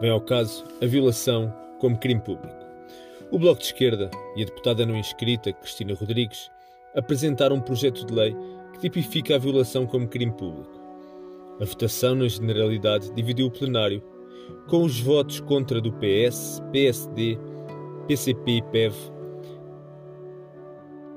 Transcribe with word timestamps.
Vem 0.00 0.10
ao 0.10 0.20
caso 0.20 0.64
a 0.80 0.86
violação 0.86 1.52
como 1.78 1.98
crime 1.98 2.20
público. 2.20 2.56
O 3.30 3.38
Bloco 3.38 3.60
de 3.60 3.66
Esquerda 3.66 4.10
e 4.36 4.42
a 4.42 4.46
deputada 4.46 4.86
não 4.86 4.96
inscrita, 4.96 5.52
Cristina 5.52 5.94
Rodrigues, 5.94 6.50
apresentaram 6.94 7.56
um 7.56 7.60
projeto 7.60 8.06
de 8.06 8.14
lei 8.14 8.36
que 8.72 8.80
tipifica 8.80 9.34
a 9.34 9.38
violação 9.38 9.86
como 9.86 10.08
crime 10.08 10.32
público. 10.32 10.78
A 11.60 11.64
votação, 11.64 12.14
na 12.14 12.28
generalidade, 12.28 13.12
dividiu 13.12 13.46
o 13.46 13.50
plenário, 13.50 14.02
com 14.68 14.82
os 14.84 15.00
votos 15.00 15.40
contra 15.40 15.80
do 15.80 15.92
PS, 15.92 16.62
PSD, 16.72 17.38
PCP 18.06 18.50
e 18.52 18.62
PEV 18.62 18.94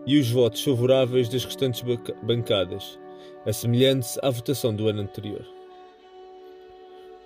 e 0.06 0.18
os 0.18 0.30
votos 0.32 0.64
favoráveis 0.64 1.30
das 1.30 1.46
restantes 1.46 1.84
bancadas, 2.24 3.00
assemelhando-se 3.46 4.20
à 4.24 4.30
votação 4.30 4.74
do 4.74 4.88
ano 4.88 5.02
anterior. 5.02 5.46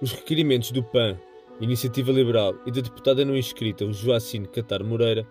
Os 0.01 0.11
requerimentos 0.11 0.71
do 0.71 0.83
PAN, 0.83 1.17
Iniciativa 1.61 2.11
Liberal 2.11 2.53
e 2.65 2.71
da 2.71 2.81
deputada 2.81 3.23
não 3.23 3.35
inscrita 3.35 3.89
Joacine 3.91 4.45
Catar 4.47 4.83
Moreira, 4.83 5.25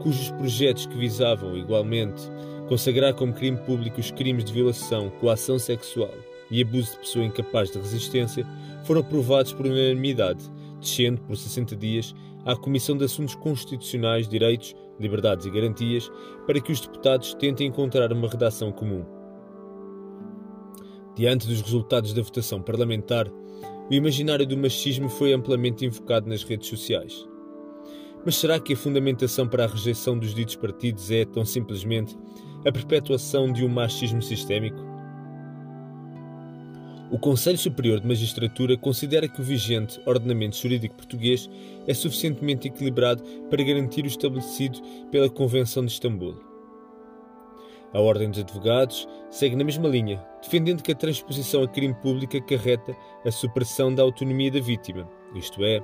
cujos 0.00 0.30
projetos 0.32 0.86
que 0.86 0.96
visavam, 0.96 1.56
igualmente, 1.56 2.20
consagrar 2.68 3.14
como 3.14 3.32
crime 3.32 3.58
público 3.58 4.00
os 4.00 4.10
crimes 4.10 4.44
de 4.44 4.52
violação, 4.52 5.08
coação 5.20 5.56
sexual 5.56 6.12
e 6.50 6.62
abuso 6.62 6.92
de 6.92 6.98
pessoa 6.98 7.24
incapaz 7.24 7.70
de 7.70 7.78
resistência, 7.78 8.44
foram 8.84 9.02
aprovados 9.02 9.52
por 9.52 9.66
unanimidade, 9.66 10.50
descendo 10.80 11.20
por 11.22 11.36
60 11.36 11.76
dias 11.76 12.12
à 12.44 12.56
Comissão 12.56 12.96
de 12.96 13.04
Assuntos 13.04 13.36
Constitucionais, 13.36 14.28
Direitos, 14.28 14.74
Liberdades 14.98 15.46
e 15.46 15.50
Garantias, 15.50 16.10
para 16.44 16.60
que 16.60 16.72
os 16.72 16.80
deputados 16.80 17.34
tentem 17.34 17.68
encontrar 17.68 18.12
uma 18.12 18.28
redação 18.28 18.72
comum. 18.72 19.04
Diante 21.14 21.46
dos 21.46 21.60
resultados 21.60 22.12
da 22.12 22.22
votação 22.22 22.62
parlamentar, 22.62 23.30
o 23.90 23.94
imaginário 23.94 24.46
do 24.46 24.56
machismo 24.56 25.08
foi 25.08 25.32
amplamente 25.32 25.84
invocado 25.84 26.28
nas 26.28 26.42
redes 26.42 26.68
sociais. 26.68 27.26
Mas 28.24 28.36
será 28.36 28.60
que 28.60 28.74
a 28.74 28.76
fundamentação 28.76 29.48
para 29.48 29.64
a 29.64 29.68
rejeição 29.68 30.18
dos 30.18 30.34
ditos 30.34 30.56
partidos 30.56 31.10
é, 31.10 31.24
tão 31.24 31.44
simplesmente, 31.44 32.16
a 32.66 32.72
perpetuação 32.72 33.50
de 33.50 33.64
um 33.64 33.68
machismo 33.68 34.20
sistémico? 34.20 34.88
O 37.10 37.18
Conselho 37.18 37.56
Superior 37.56 38.00
de 38.00 38.06
Magistratura 38.06 38.76
considera 38.76 39.26
que 39.26 39.40
o 39.40 39.44
vigente 39.44 39.98
ordenamento 40.04 40.58
jurídico 40.58 40.94
português 40.94 41.48
é 41.86 41.94
suficientemente 41.94 42.68
equilibrado 42.68 43.22
para 43.48 43.64
garantir 43.64 44.04
o 44.04 44.08
estabelecido 44.08 44.78
pela 45.10 45.30
Convenção 45.30 45.86
de 45.86 45.92
Istambul. 45.92 46.47
A 47.92 48.00
Ordem 48.00 48.30
dos 48.30 48.40
Advogados 48.40 49.08
segue 49.30 49.56
na 49.56 49.64
mesma 49.64 49.88
linha, 49.88 50.22
defendendo 50.42 50.82
que 50.82 50.92
a 50.92 50.96
transposição 50.96 51.62
a 51.62 51.68
crime 51.68 51.94
público 51.94 52.36
acarreta 52.36 52.94
a 53.24 53.30
supressão 53.30 53.94
da 53.94 54.02
autonomia 54.02 54.50
da 54.50 54.60
vítima, 54.60 55.08
isto 55.34 55.64
é, 55.64 55.82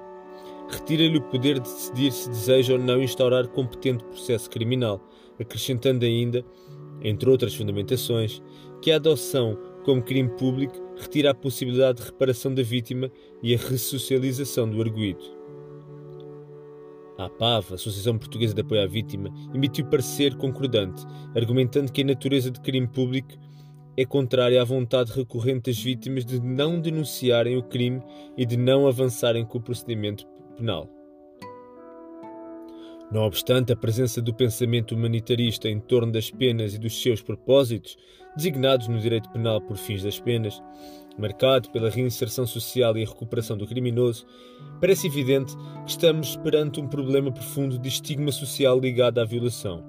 retira-lhe 0.69 1.19
o 1.19 1.23
poder 1.23 1.55
de 1.55 1.61
decidir 1.61 2.13
se 2.13 2.29
deseja 2.29 2.75
ou 2.75 2.79
não 2.79 3.03
instaurar 3.03 3.49
competente 3.49 4.05
processo 4.05 4.51
criminal, 4.51 5.01
acrescentando 5.41 6.05
ainda, 6.05 6.45
entre 7.03 7.29
outras 7.29 7.55
fundamentações, 7.55 8.43
que 8.83 8.91
a 8.91 8.97
adoção 8.97 9.59
como 9.85 10.03
crime 10.03 10.31
público 10.31 10.75
retira 10.97 11.31
a 11.31 11.35
possibilidade 11.35 12.01
de 12.01 12.07
reparação 12.07 12.55
da 12.55 12.63
vítima 12.63 13.11
e 13.43 13.55
a 13.55 13.59
ressocialização 13.59 14.69
do 14.69 14.81
arguído. 14.81 15.25
A 17.17 17.27
APAV, 17.27 17.75
Associação 17.75 18.19
Portuguesa 18.19 18.55
de 18.55 18.61
Apoio 18.61 18.83
à 18.83 18.87
Vítima, 18.87 19.31
emitiu 19.55 19.87
parecer 19.87 20.37
concordante, 20.37 21.05
argumentando 21.37 21.93
que 21.93 22.03
a 22.03 22.05
natureza 22.05 22.51
de 22.51 22.61
crime 22.61 22.89
público 22.89 23.35
é 23.97 24.05
contrária 24.05 24.61
à 24.61 24.65
vontade 24.65 25.13
recorrente 25.13 25.71
das 25.71 25.79
vítimas 25.79 26.25
de 26.25 26.41
não 26.41 26.81
denunciarem 26.81 27.57
o 27.57 27.63
crime 27.63 28.03
e 28.37 28.45
de 28.45 28.57
não 28.57 28.89
avançarem 28.89 29.45
com 29.45 29.59
o 29.59 29.63
procedimento 29.63 30.27
penal. 30.57 30.89
Não 33.13 33.23
obstante 33.23 33.73
a 33.73 33.77
presença 33.77 34.21
do 34.21 34.35
pensamento 34.35 34.97
humanitarista 34.97 35.69
em 35.69 35.79
torno 35.79 36.11
das 36.11 36.33
penas 36.33 36.75
e 36.75 36.79
dos 36.79 37.01
seus 37.01 37.23
propósitos, 37.23 37.97
designados 38.37 38.89
no 38.89 38.99
direito 38.99 39.31
penal 39.31 39.61
por 39.61 39.77
fins 39.77 40.03
das 40.03 40.19
penas, 40.19 40.61
marcado 41.19 41.71
pela 41.71 41.91
reinserção 41.91 42.47
social 42.47 42.97
e 42.97 43.05
a 43.05 43.07
recuperação 43.07 43.57
do 43.57 43.67
criminoso, 43.67 44.27
parece 44.81 45.07
evidente 45.07 45.55
que 45.85 45.91
estamos 45.91 46.37
perante 46.37 46.81
um 46.81 46.89
problema 46.89 47.31
profundo 47.31 47.79
de 47.79 47.89
estigma 47.89 48.33
social 48.33 48.79
ligado 48.79 49.19
à 49.19 49.25
violação. 49.25 49.85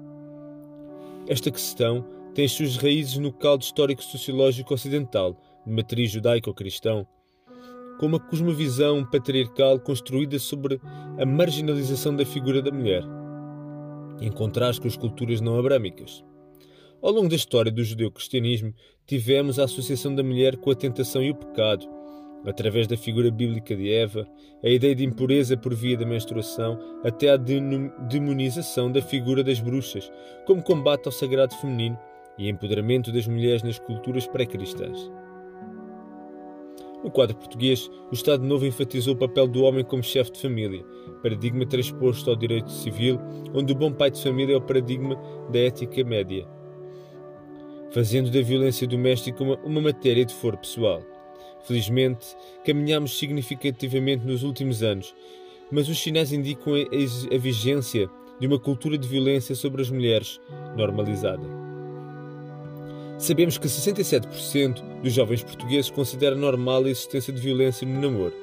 Esta 1.28 1.50
questão 1.50 2.04
tem 2.34 2.44
as 2.44 2.52
suas 2.52 2.76
raízes 2.76 3.18
no 3.18 3.32
caldo 3.32 3.62
histórico-sociológico 3.62 4.74
ocidental, 4.74 5.36
de 5.66 5.72
matriz 5.72 6.10
judaico-cristão, 6.10 7.06
com 7.98 8.06
uma 8.06 8.20
cosmovisão 8.20 9.04
patriarcal 9.04 9.80
construída 9.80 10.38
sobre 10.38 10.80
a 11.18 11.24
marginalização 11.24 12.14
da 12.14 12.24
figura 12.24 12.62
da 12.62 12.70
mulher, 12.70 13.02
em 14.20 14.30
contraste 14.30 14.80
com 14.80 14.88
as 14.88 14.96
culturas 14.96 15.40
não 15.40 15.58
abrâmicas. 15.58 16.24
Ao 17.02 17.12
longo 17.12 17.28
da 17.28 17.36
história 17.36 17.70
do 17.70 17.84
judeu-cristianismo, 17.84 18.72
tivemos 19.06 19.58
a 19.58 19.64
associação 19.64 20.14
da 20.14 20.22
mulher 20.22 20.56
com 20.56 20.70
a 20.70 20.74
tentação 20.74 21.22
e 21.22 21.30
o 21.30 21.34
pecado, 21.34 21.86
através 22.46 22.86
da 22.86 22.96
figura 22.96 23.30
bíblica 23.30 23.76
de 23.76 23.92
Eva, 23.92 24.26
a 24.64 24.68
ideia 24.68 24.94
de 24.94 25.04
impureza 25.04 25.56
por 25.56 25.74
via 25.74 25.96
da 25.96 26.06
menstruação, 26.06 26.78
até 27.04 27.30
a 27.30 27.36
demonização 27.36 28.90
da 28.90 29.02
figura 29.02 29.44
das 29.44 29.60
bruxas, 29.60 30.10
como 30.46 30.62
combate 30.62 31.06
ao 31.06 31.12
sagrado 31.12 31.54
feminino 31.56 31.98
e 32.38 32.48
empoderamento 32.48 33.12
das 33.12 33.26
mulheres 33.26 33.62
nas 33.62 33.78
culturas 33.78 34.26
pré-cristãs. 34.26 35.10
No 37.04 37.10
quadro 37.10 37.36
português, 37.36 37.90
o 38.10 38.14
Estado 38.14 38.42
Novo 38.42 38.66
enfatizou 38.66 39.14
o 39.14 39.18
papel 39.18 39.46
do 39.46 39.62
homem 39.62 39.84
como 39.84 40.02
chefe 40.02 40.32
de 40.32 40.40
família, 40.40 40.84
paradigma 41.22 41.66
transposto 41.66 42.30
ao 42.30 42.36
direito 42.36 42.70
civil, 42.70 43.20
onde 43.54 43.72
o 43.72 43.76
bom 43.76 43.92
pai 43.92 44.10
de 44.10 44.22
família 44.22 44.54
é 44.54 44.56
o 44.56 44.62
paradigma 44.62 45.14
da 45.52 45.58
ética 45.58 46.02
média, 46.02 46.48
fazendo 47.96 48.30
da 48.30 48.42
violência 48.42 48.86
doméstica 48.86 49.42
uma, 49.42 49.56
uma 49.64 49.80
matéria 49.80 50.22
de 50.22 50.34
foro 50.34 50.58
pessoal. 50.58 51.00
Felizmente, 51.66 52.36
caminhamos 52.62 53.18
significativamente 53.18 54.22
nos 54.26 54.42
últimos 54.42 54.82
anos, 54.82 55.14
mas 55.72 55.88
os 55.88 55.98
sinais 55.98 56.30
indicam 56.30 56.74
a, 56.74 56.76
a, 56.76 57.34
a 57.34 57.38
vigência 57.38 58.06
de 58.38 58.46
uma 58.46 58.58
cultura 58.58 58.98
de 58.98 59.08
violência 59.08 59.54
sobre 59.54 59.80
as 59.80 59.88
mulheres 59.88 60.38
normalizada. 60.76 61.42
Sabemos 63.16 63.56
que 63.56 63.66
67% 63.66 65.00
dos 65.00 65.14
jovens 65.14 65.42
portugueses 65.42 65.90
consideram 65.90 66.36
normal 66.36 66.84
a 66.84 66.90
existência 66.90 67.32
de 67.32 67.40
violência 67.40 67.88
no 67.88 67.98
namoro. 67.98 68.34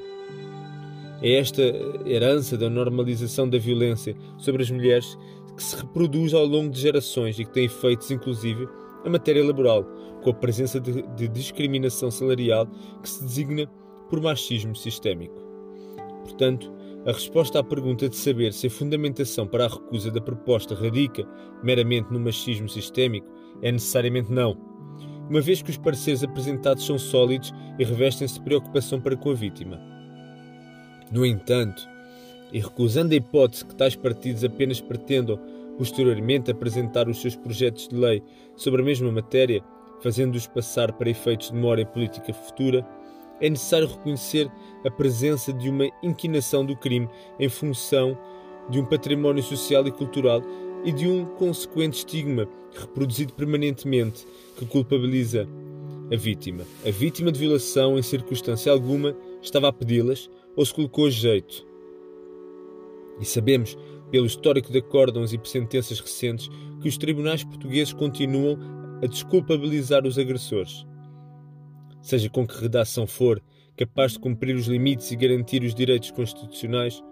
É 1.22 1.34
esta 1.34 1.62
herança 2.08 2.58
da 2.58 2.72
normalização 2.72 3.48
da 3.48 3.60
violência 3.60 4.16
sobre 4.36 4.64
as 4.64 4.72
mulheres 4.72 5.16
que 5.56 5.62
se 5.62 5.76
reproduz 5.76 6.34
ao 6.34 6.44
longo 6.44 6.72
de 6.72 6.82
gerações 6.82 7.38
e 7.38 7.46
que 7.46 7.54
tem 7.54 7.66
efeitos, 7.66 8.10
inclusive, 8.10 8.68
na 9.04 9.12
matéria 9.12 9.46
laboral, 9.46 9.84
com 10.24 10.30
a 10.30 10.34
presença 10.34 10.80
de, 10.80 11.02
de 11.02 11.28
discriminação 11.28 12.10
salarial 12.10 12.68
que 13.02 13.10
se 13.10 13.24
designa 13.24 13.68
por 14.10 14.22
machismo 14.22 14.76
sistémico. 14.76 15.36
Portanto, 16.24 16.72
a 17.06 17.12
resposta 17.12 17.60
à 17.60 17.64
pergunta 17.64 18.08
de 18.08 18.16
saber 18.16 18.54
se 18.54 18.68
a 18.68 18.70
fundamentação 18.70 19.46
para 19.46 19.66
a 19.66 19.68
recusa 19.68 20.10
da 20.10 20.22
proposta 20.22 20.74
radica 20.74 21.28
meramente 21.62 22.12
no 22.14 22.20
machismo 22.20 22.70
sistémico 22.70 23.28
é 23.62 23.72
necessariamente 23.72 24.32
não, 24.32 24.58
uma 25.30 25.42
vez 25.42 25.62
que 25.62 25.70
os 25.70 25.78
pareceres 25.78 26.24
apresentados 26.24 26.86
são 26.86 26.98
sólidos 26.98 27.54
e 27.80 27.84
revestem-se 27.84 28.36
de 28.36 28.42
preocupação 28.42 29.02
para 29.02 29.18
com 29.18 29.32
a 29.32 29.34
vítima. 29.34 29.80
No 31.12 31.26
entanto, 31.26 31.88
e 32.52 32.60
recusando 32.60 33.14
a 33.14 33.18
hipótese 33.18 33.66
que 33.66 33.76
tais 33.76 33.96
partidos 33.96 34.44
apenas 34.44 34.80
pretendam 34.80 35.40
posteriormente 35.78 36.52
apresentar 36.52 37.08
os 37.08 37.22
seus 37.22 37.36
projetos 37.36 37.88
de 37.88 37.96
lei 37.96 38.22
sobre 38.56 38.82
a 38.82 38.86
mesma 38.86 39.12
matéria, 39.12 39.64
fazendo-os 40.02 40.48
passar 40.48 40.94
para 40.94 41.10
efeitos 41.10 41.50
de 41.50 41.56
memória 41.56 41.86
política 41.86 42.34
futura, 42.34 42.86
é 43.42 43.50
necessário 43.50 43.88
reconhecer 43.88 44.50
a 44.86 44.92
presença 44.92 45.52
de 45.52 45.70
uma 45.70 45.86
inquinação 46.02 46.66
do 46.66 46.76
crime 46.76 47.10
em 47.40 47.50
função 47.50 48.18
de 48.70 48.80
um 48.80 48.86
património 48.86 49.44
social 49.44 49.86
e 49.88 49.92
cultural 49.92 50.42
e 50.86 50.92
de 50.92 51.08
um 51.08 51.26
consequente 51.26 52.00
estigma 52.00 52.48
reproduzido 52.74 53.34
permanentemente 53.34 54.26
que 54.58 54.66
culpabiliza 54.66 55.48
a 56.12 56.16
vítima. 56.16 56.64
A 56.86 56.92
vítima 56.92 57.32
de 57.32 57.40
violação, 57.40 57.98
em 57.98 58.02
circunstância 58.02 58.72
alguma, 58.72 59.16
estava 59.42 59.68
a 59.68 59.74
pedi-las 59.74 60.30
ou 60.56 60.66
se 60.66 60.74
colocou 60.74 61.08
a 61.08 61.10
jeito. 61.10 61.66
E 63.20 63.26
sabemos, 63.26 63.78
pelo 64.14 64.28
histórico 64.28 64.72
de 64.72 64.78
acórdãos 64.78 65.34
e 65.34 65.40
sentenças 65.44 66.00
recentes, 66.00 66.48
que 66.80 66.88
os 66.88 67.00
tribunais 67.00 67.44
portugueses 67.44 67.94
continuam 67.94 68.60
a 69.02 69.08
desculpabilizar 69.08 70.06
os 70.06 70.20
agressores. 70.20 70.86
Seja 72.00 72.30
com 72.30 72.46
que 72.46 72.62
redação 72.62 73.08
for, 73.08 73.42
capaz 73.76 74.12
de 74.12 74.20
cumprir 74.20 74.56
os 74.56 74.68
limites 74.68 75.10
e 75.10 75.16
garantir 75.16 75.64
os 75.64 75.74
direitos 75.74 76.12
constitucionais, 76.12 77.04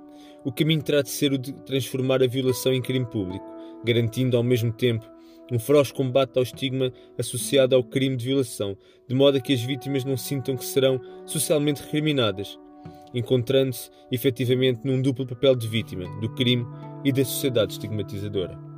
o 0.45 0.51
caminho 0.51 0.83
terá 0.83 1.01
de 1.01 1.09
ser 1.09 1.33
o 1.33 1.39
de 1.39 1.53
transformar 1.63 2.21
a 2.21 2.27
violação 2.27 2.71
em 2.71 2.83
crime 2.83 3.07
público, 3.07 3.51
garantindo 3.83 4.38
ao 4.38 4.44
mesmo 4.44 4.71
tempo 4.71 5.03
um 5.51 5.57
feroz 5.57 5.92
combate 5.92 6.38
ao 6.38 6.44
estigma 6.44 6.94
associado 7.18 7.75
ao 7.75 7.83
crime 7.83 8.15
de 8.15 8.25
violação, 8.25 8.77
de 9.07 9.15
modo 9.15 9.39
a 9.39 9.42
que 9.42 9.53
as 9.53 9.62
vítimas 9.62 10.06
não 10.06 10.15
sintam 10.15 10.56
que 10.56 10.63
serão 10.63 11.01
socialmente 11.25 11.81
recriminadas 11.81 12.59
encontrando-se 13.13 13.89
efetivamente 14.12 14.81
num 14.86 15.01
duplo 15.01 15.25
papel 15.25 15.56
de 15.56 15.68
vítima 15.68 16.06
do 16.19 16.30
crime 16.30 16.65
e 17.03 17.12
da 17.12 17.25
sociedade 17.25 17.74
estigmatizadora. 17.74 18.70